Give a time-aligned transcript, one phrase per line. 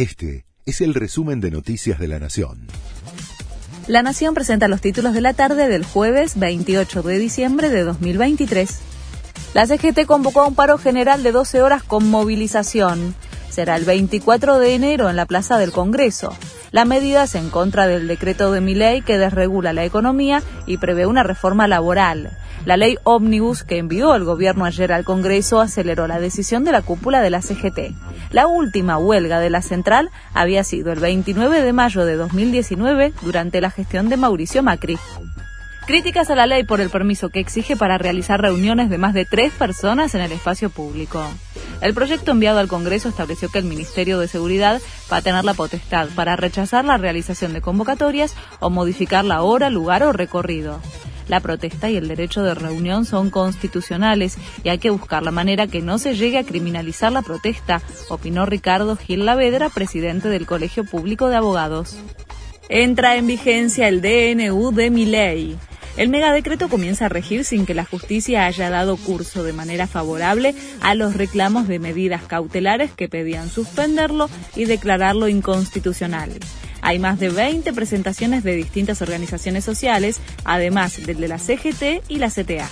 [0.00, 2.68] Este es el resumen de Noticias de la Nación.
[3.86, 8.78] La Nación presenta los títulos de la tarde del jueves 28 de diciembre de 2023.
[9.52, 13.14] La CGT convocó a un paro general de 12 horas con movilización.
[13.50, 16.34] Será el 24 de enero en la Plaza del Congreso.
[16.72, 21.06] La medida es en contra del decreto de Miley que desregula la economía y prevé
[21.06, 22.30] una reforma laboral.
[22.64, 26.82] La ley ómnibus que envió el gobierno ayer al Congreso aceleró la decisión de la
[26.82, 27.94] cúpula de la CGT.
[28.30, 33.60] La última huelga de la central había sido el 29 de mayo de 2019 durante
[33.60, 34.98] la gestión de Mauricio Macri.
[35.86, 39.24] Críticas a la ley por el permiso que exige para realizar reuniones de más de
[39.24, 41.24] tres personas en el espacio público.
[41.80, 44.80] El proyecto enviado al Congreso estableció que el Ministerio de Seguridad
[45.10, 49.70] va a tener la potestad para rechazar la realización de convocatorias o modificar la hora,
[49.70, 50.80] lugar o recorrido.
[51.28, 55.68] La protesta y el derecho de reunión son constitucionales y hay que buscar la manera
[55.68, 60.84] que no se llegue a criminalizar la protesta, opinó Ricardo Gil Lavedra, presidente del Colegio
[60.84, 61.96] Público de Abogados.
[62.68, 65.56] Entra en vigencia el DNU de Miley.
[65.96, 70.54] El megadecreto comienza a regir sin que la justicia haya dado curso de manera favorable
[70.80, 76.30] a los reclamos de medidas cautelares que pedían suspenderlo y declararlo inconstitucional.
[76.82, 82.18] Hay más de 20 presentaciones de distintas organizaciones sociales, además del de la CGT y
[82.18, 82.68] la CTA.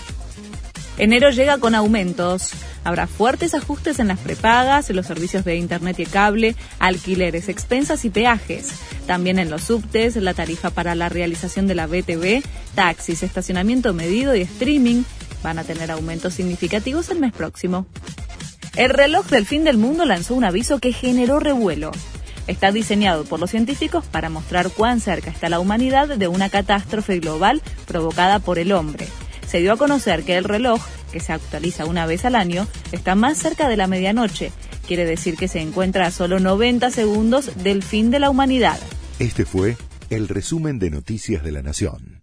[0.99, 2.51] Enero llega con aumentos.
[2.83, 8.05] Habrá fuertes ajustes en las prepagas, en los servicios de Internet y cable, alquileres, expensas
[8.05, 8.71] y peajes.
[9.07, 12.43] También en los subtes, la tarifa para la realización de la BTV,
[12.75, 15.05] taxis, estacionamiento medido y streaming
[15.43, 17.87] van a tener aumentos significativos el mes próximo.
[18.75, 21.93] El reloj del fin del mundo lanzó un aviso que generó revuelo.
[22.49, 27.21] Está diseñado por los científicos para mostrar cuán cerca está la humanidad de una catástrofe
[27.21, 29.07] global provocada por el hombre.
[29.49, 33.15] Se dio a conocer que el reloj, que se actualiza una vez al año, está
[33.15, 34.53] más cerca de la medianoche.
[34.87, 38.79] Quiere decir que se encuentra a solo 90 segundos del fin de la humanidad.
[39.19, 39.77] Este fue
[40.11, 42.18] el resumen de Noticias de la Nación.